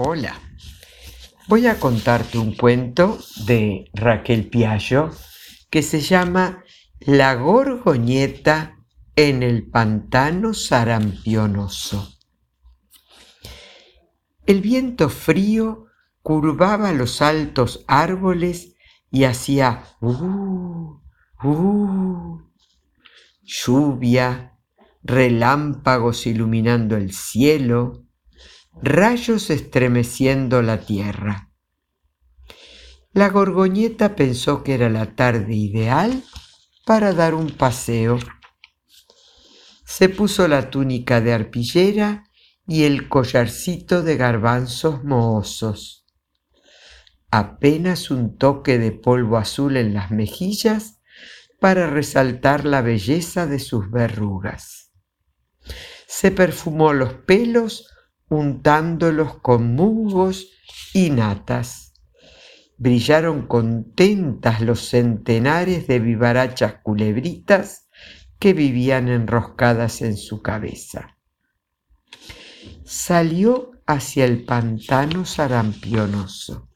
[0.00, 0.40] Hola.
[1.48, 5.10] Voy a contarte un cuento de Raquel Piaggio
[5.70, 6.62] que se llama
[7.00, 8.78] La gorgoñeta
[9.16, 12.12] en el pantano sarampionoso.
[14.46, 15.86] El viento frío
[16.22, 18.76] curvaba los altos árboles
[19.10, 21.00] y hacía uh,
[21.42, 22.40] uh,
[23.42, 24.60] lluvia,
[25.02, 28.07] relámpagos iluminando el cielo,
[28.82, 31.50] rayos estremeciendo la tierra.
[33.12, 36.22] La gorgoñeta pensó que era la tarde ideal
[36.86, 38.18] para dar un paseo.
[39.84, 42.24] Se puso la túnica de arpillera
[42.66, 46.06] y el collarcito de garbanzos mohosos.
[47.30, 51.00] Apenas un toque de polvo azul en las mejillas
[51.58, 54.92] para resaltar la belleza de sus verrugas.
[56.06, 57.88] Se perfumó los pelos
[58.28, 60.50] untándolos con musgos
[60.92, 61.94] y natas.
[62.76, 67.88] Brillaron contentas los centenares de vivarachas culebritas
[68.38, 71.18] que vivían enroscadas en su cabeza.
[72.84, 76.68] Salió hacia el pantano sarampionoso.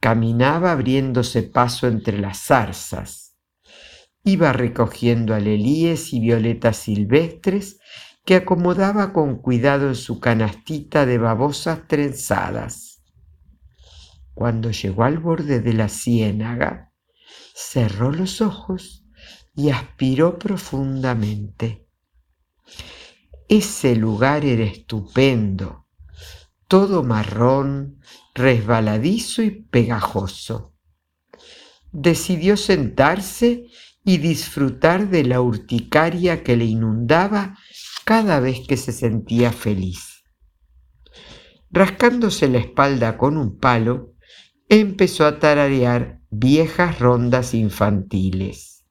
[0.00, 3.36] Caminaba abriéndose paso entre las zarzas.
[4.24, 7.78] Iba recogiendo alelíes y violetas silvestres
[8.26, 13.04] que acomodaba con cuidado en su canastita de babosas trenzadas.
[14.34, 16.92] Cuando llegó al borde de la ciénaga,
[17.54, 19.06] cerró los ojos
[19.54, 21.86] y aspiró profundamente.
[23.48, 25.86] Ese lugar era estupendo,
[26.66, 28.00] todo marrón,
[28.34, 30.74] resbaladizo y pegajoso.
[31.92, 33.68] Decidió sentarse
[34.04, 37.56] y disfrutar de la urticaria que le inundaba
[38.06, 40.22] cada vez que se sentía feliz.
[41.72, 44.14] Rascándose la espalda con un palo,
[44.68, 48.84] empezó a tararear viejas rondas infantiles.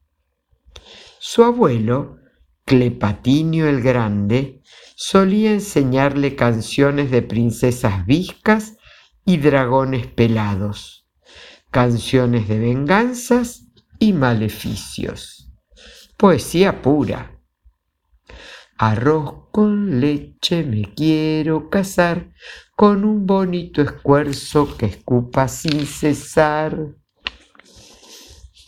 [1.17, 2.17] Su abuelo,
[2.65, 4.61] Clepatinio el Grande,
[4.97, 8.75] solía enseñarle canciones de princesas viscas
[9.25, 11.07] y dragones pelados,
[11.71, 13.67] canciones de venganzas
[13.97, 15.53] y maleficios.
[16.17, 17.34] Poesía pura
[18.77, 22.33] Arroz con leche me quiero casar,
[22.75, 26.77] con un bonito esfuerzo que escupa sin cesar.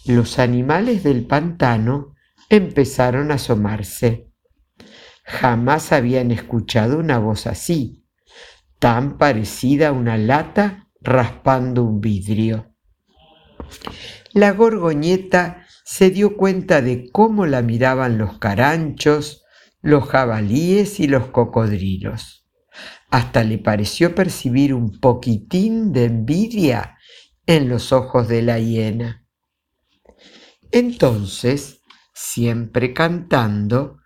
[0.06, 2.16] Los animales del pantano
[2.50, 4.32] empezaron a asomarse.
[5.26, 8.06] Jamás habían escuchado una voz así,
[8.80, 12.74] tan parecida a una lata raspando un vidrio.
[14.32, 19.44] La gorgoñeta se dio cuenta de cómo la miraban los caranchos,
[19.82, 22.46] los jabalíes y los cocodrilos.
[23.10, 26.98] Hasta le pareció percibir un poquitín de envidia
[27.46, 29.26] en los ojos de la hiena.
[30.72, 31.82] Entonces,
[32.14, 34.00] siempre cantando,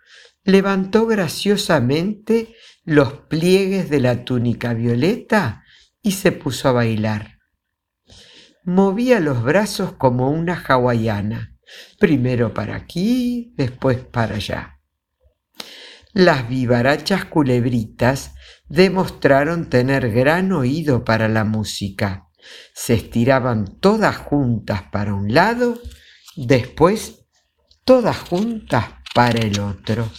[0.44, 5.64] levantó graciosamente los pliegues de la túnica violeta
[6.02, 7.40] y se puso a bailar.
[8.64, 11.58] Movía los brazos como una hawaiana,
[12.00, 14.81] primero para aquí, después para allá.
[16.14, 18.34] Las vivarachas culebritas
[18.68, 22.28] demostraron tener gran oído para la música.
[22.74, 25.80] Se estiraban todas juntas para un lado,
[26.36, 27.26] después
[27.86, 30.10] todas juntas para el otro.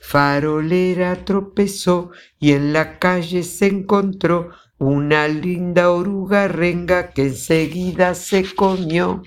[0.00, 8.54] Farolera tropezó y en la calle se encontró una linda oruga renga que enseguida se
[8.54, 9.22] comió.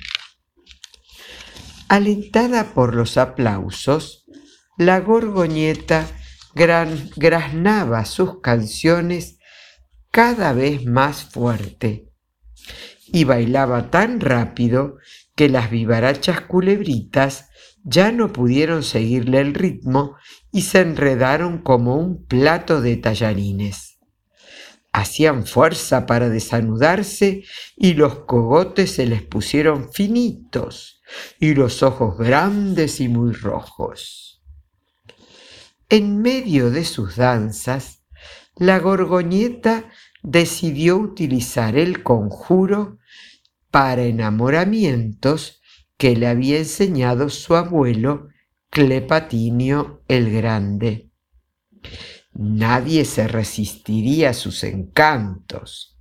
[1.87, 4.24] Alentada por los aplausos,
[4.77, 6.07] la gorgoñeta
[6.53, 9.37] graznaba sus canciones
[10.11, 12.09] cada vez más fuerte
[13.07, 14.97] y bailaba tan rápido
[15.35, 17.49] que las vivarachas culebritas
[17.83, 20.15] ya no pudieron seguirle el ritmo
[20.51, 23.99] y se enredaron como un plato de tallarines.
[24.91, 27.43] Hacían fuerza para desanudarse
[27.75, 31.01] y los cogotes se les pusieron finitos
[31.39, 34.34] y los ojos grandes y muy rojos.
[35.89, 38.03] En medio de sus danzas,
[38.55, 39.89] la gorgoñeta
[40.23, 42.97] decidió utilizar el conjuro
[43.69, 45.61] para enamoramientos
[45.97, 48.29] que le había enseñado su abuelo
[48.69, 51.11] Clepatinio el Grande.
[52.33, 55.97] Nadie se resistiría a sus encantos.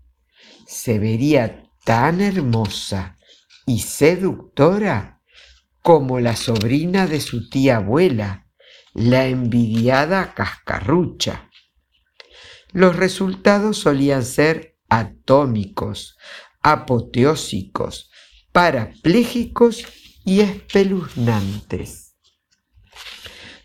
[0.67, 3.17] Se vería tan hermosa
[3.67, 5.21] y seductora
[5.83, 8.44] como la sobrina de su tía abuela,
[8.95, 11.51] la envidiada cascarrucha.
[12.73, 16.17] los resultados solían ser atómicos,
[16.61, 18.11] apoteósicos,
[18.53, 19.85] parapléjicos
[20.25, 22.17] y espeluznantes.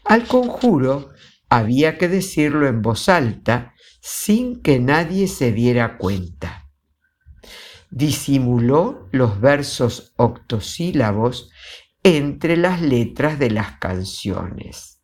[0.04, 1.10] Al conjuro
[1.50, 6.70] había que decirlo en voz alta sin que nadie se diera cuenta.
[7.90, 11.50] Disimuló los versos octosílabos
[12.04, 14.99] entre las letras de las canciones.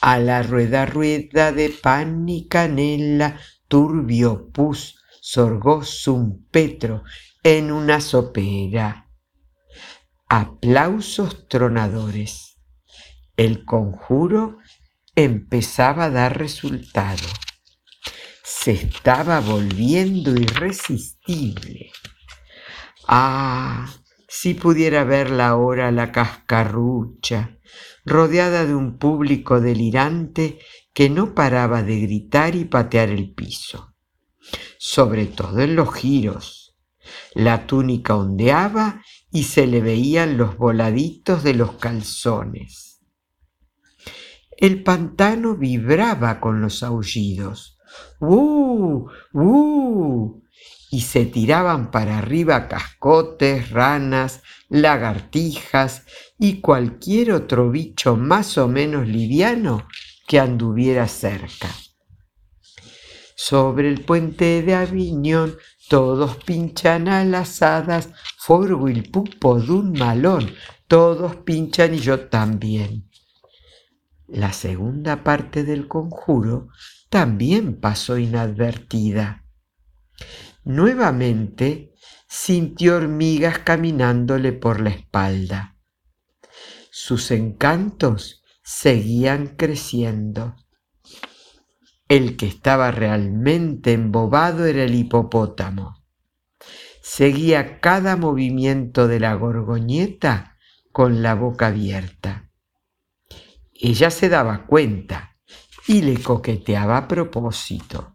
[0.00, 7.04] A la rueda rueda de pan y canela, turbio pus, sorgó un petro
[7.42, 9.10] en una sopera.
[10.28, 12.58] Aplausos tronadores.
[13.36, 14.58] El conjuro
[15.14, 17.26] empezaba a dar resultado.
[18.42, 21.90] Se estaba volviendo irresistible.
[23.06, 23.86] Ah,
[24.28, 27.58] si pudiera verla ahora la cascarrucha,
[28.04, 30.58] rodeada de un público delirante
[30.92, 33.94] que no paraba de gritar y patear el piso,
[34.78, 36.76] sobre todo en los giros.
[37.34, 43.00] La túnica ondeaba y se le veían los voladitos de los calzones.
[44.56, 47.78] El pantano vibraba con los aullidos.
[48.20, 49.08] ¡Uh!
[49.32, 50.43] ¡Uh!
[50.90, 56.04] Y se tiraban para arriba cascotes, ranas, lagartijas
[56.38, 59.88] y cualquier otro bicho más o menos liviano
[60.26, 61.68] que anduviera cerca.
[63.36, 65.56] Sobre el puente de Aviñón
[65.88, 68.08] todos pinchan a las hadas,
[68.38, 70.54] forgo el pupo de un malón,
[70.88, 73.10] todos pinchan y yo también.
[74.28, 76.68] La segunda parte del conjuro
[77.10, 79.43] también pasó inadvertida.
[80.64, 81.94] Nuevamente
[82.28, 85.76] sintió hormigas caminándole por la espalda.
[86.90, 90.56] Sus encantos seguían creciendo.
[92.08, 96.04] El que estaba realmente embobado era el hipopótamo.
[97.02, 100.56] Seguía cada movimiento de la gorgoñeta
[100.92, 102.50] con la boca abierta.
[103.74, 105.36] Ella se daba cuenta
[105.86, 108.13] y le coqueteaba a propósito.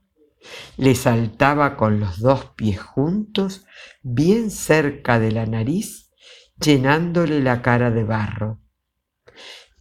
[0.77, 3.65] Le saltaba con los dos pies juntos,
[4.01, 6.12] bien cerca de la nariz,
[6.59, 8.62] llenándole la cara de barro.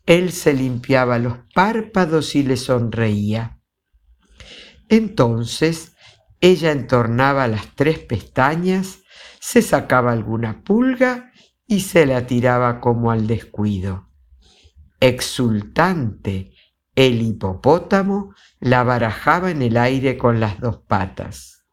[0.07, 3.61] Él se limpiaba los párpados y le sonreía.
[4.89, 5.93] Entonces
[6.41, 9.01] ella entornaba las tres pestañas,
[9.41, 11.33] se sacaba alguna pulga
[11.67, 14.09] y se la tiraba como al descuido.
[15.01, 16.55] Exultante,
[16.99, 21.65] el hipopótamo la barajaba en el aire con las dos patas.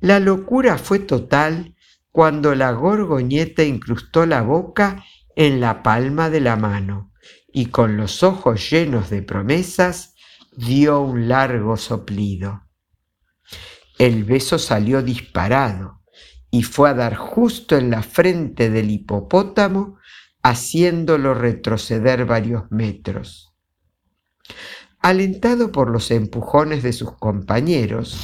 [0.00, 1.76] La locura fue total
[2.10, 5.04] cuando la gorgoñeta incrustó la boca
[5.36, 7.12] en la palma de la mano
[7.52, 10.14] y con los ojos llenos de promesas
[10.56, 12.62] dio un largo soplido.
[13.98, 16.00] El beso salió disparado
[16.50, 19.98] y fue a dar justo en la frente del hipopótamo
[20.42, 23.49] haciéndolo retroceder varios metros.
[25.00, 28.18] Alentado por los empujones de sus compañeros,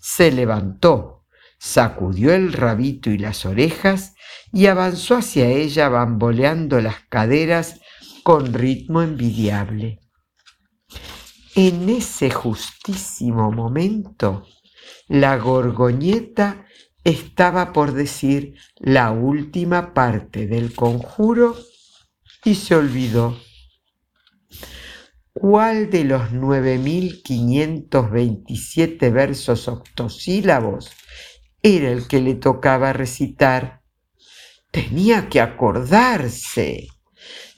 [0.00, 1.24] se levantó,
[1.58, 4.14] sacudió el rabito y las orejas
[4.52, 7.80] y avanzó hacia ella bamboleando las caderas
[8.22, 10.00] con ritmo envidiable.
[11.54, 14.46] En ese justísimo momento,
[15.08, 16.66] la gorgoñeta
[17.04, 21.56] estaba por decir la última parte del conjuro
[22.44, 23.36] y se olvidó.
[25.40, 30.92] ¿Cuál de los 9.527 versos octosílabos
[31.62, 33.82] era el que le tocaba recitar?
[34.70, 36.88] Tenía que acordarse.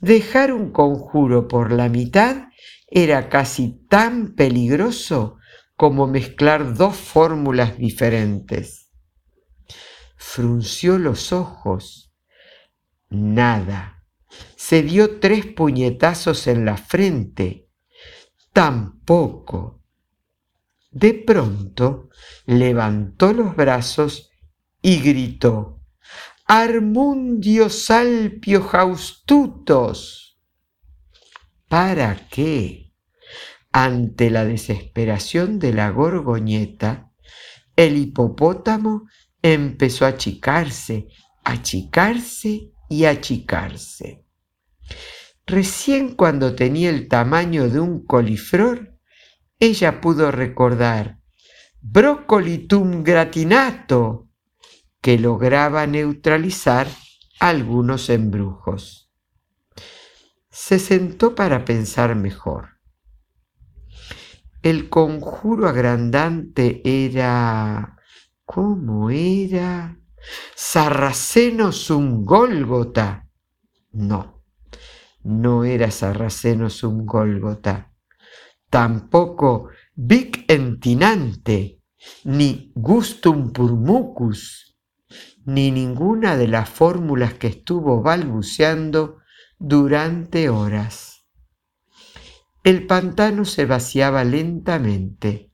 [0.00, 2.48] Dejar un conjuro por la mitad
[2.88, 5.36] era casi tan peligroso
[5.76, 8.80] como mezclar dos fórmulas diferentes
[10.20, 12.12] frunció los ojos.
[13.08, 14.04] Nada.
[14.54, 17.69] Se dio tres puñetazos en la frente.
[18.52, 19.82] Tampoco.
[20.90, 22.10] De pronto
[22.46, 24.30] levantó los brazos
[24.82, 25.80] y gritó,
[26.46, 30.40] Armundio salpio jaustutos.
[31.68, 32.92] ¿Para qué?
[33.70, 37.12] Ante la desesperación de la gorgoñeta,
[37.76, 39.06] el hipopótamo
[39.42, 41.06] empezó a achicarse,
[41.44, 44.24] achicarse y achicarse.
[45.50, 48.96] Recién cuando tenía el tamaño de un coliflor,
[49.58, 51.18] ella pudo recordar
[51.80, 54.28] brocolitum gratinato,
[55.00, 56.86] que lograba neutralizar
[57.40, 59.10] algunos embrujos.
[60.50, 62.78] Se sentó para pensar mejor.
[64.62, 67.96] El conjuro agrandante era...
[68.44, 69.98] ¿Cómo era?
[70.54, 73.26] Sarraceno sum Gólgota.
[73.90, 74.39] No,
[75.22, 77.92] no era Sarraceno sum Gólgota.
[78.68, 81.80] Tampoco Vic entinante,
[82.24, 84.78] ni Gustum purmucus,
[85.44, 89.18] ni ninguna de las fórmulas que estuvo balbuceando
[89.58, 91.26] durante horas.
[92.62, 95.52] El pantano se vaciaba lentamente.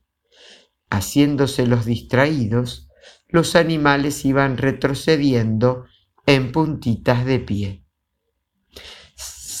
[0.89, 2.89] Haciéndose los distraídos,
[3.27, 5.85] los animales iban retrocediendo
[6.25, 7.86] en puntitas de pie.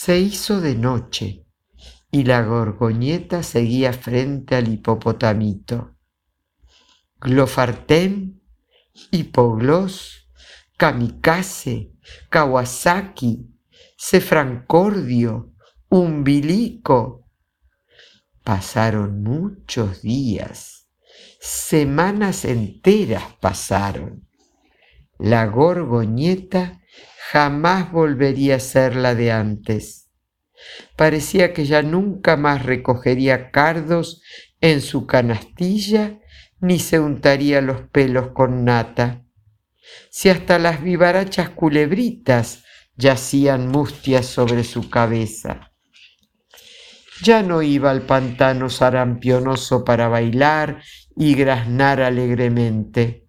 [0.07, 1.45] Se hizo de noche
[2.11, 5.97] y la gorgoñeta seguía frente al hipopotamito.
[7.19, 8.39] Glofartem,
[9.11, 10.29] hipoglos,
[10.77, 11.91] kamikaze,
[12.29, 13.49] kawasaki,
[13.97, 15.51] cefrancordio,
[15.89, 17.27] umbilico.
[18.45, 20.87] Pasaron muchos días,
[21.41, 24.25] semanas enteras pasaron.
[25.19, 26.81] La gorgoñeta
[27.31, 30.09] jamás volvería a ser la de antes.
[30.95, 34.21] Parecía que ya nunca más recogería cardos
[34.61, 36.19] en su canastilla
[36.59, 39.23] ni se untaría los pelos con nata.
[40.09, 42.63] Si hasta las vivarachas culebritas
[42.95, 45.71] yacían mustias sobre su cabeza.
[47.23, 50.81] Ya no iba al pantano sarampionoso para bailar
[51.15, 53.27] y graznar alegremente.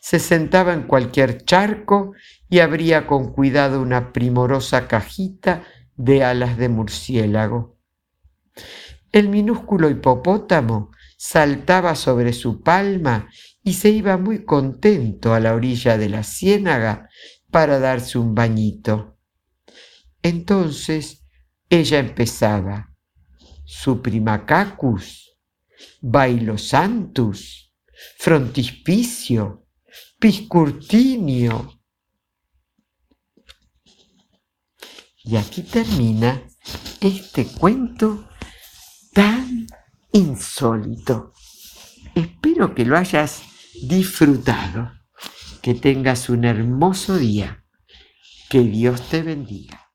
[0.00, 2.12] Se sentaba en cualquier charco
[2.48, 5.64] y abría con cuidado una primorosa cajita
[5.96, 7.78] de alas de murciélago.
[9.12, 13.28] El minúsculo hipopótamo saltaba sobre su palma
[13.62, 17.08] y se iba muy contento a la orilla de la ciénaga
[17.50, 19.18] para darse un bañito.
[20.22, 21.24] Entonces
[21.68, 22.94] ella empezaba
[23.64, 25.36] su primacacus,
[26.00, 27.72] bailosantus,
[28.18, 29.66] frontispicio,
[30.18, 31.75] piscurtinio.
[35.26, 36.40] Y aquí termina
[37.00, 38.28] este cuento
[39.12, 39.66] tan
[40.12, 41.32] insólito.
[42.14, 43.42] Espero que lo hayas
[43.82, 44.92] disfrutado.
[45.62, 47.64] Que tengas un hermoso día.
[48.48, 49.85] Que Dios te bendiga.